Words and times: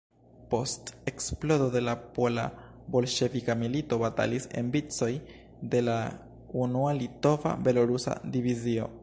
Post 0.51 0.87
eksplodo 1.09 1.67
de 1.75 1.81
la 1.87 1.93
pola-bolŝevika 2.15 3.57
milito 3.59 4.01
batalis 4.05 4.49
en 4.63 4.73
vicoj 4.77 5.11
de 5.75 5.83
la 5.91 5.99
unua 6.65 6.97
Litova-Belorusa 7.03 8.19
Divizio. 8.39 8.91